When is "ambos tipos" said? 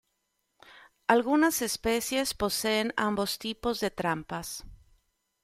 2.97-3.79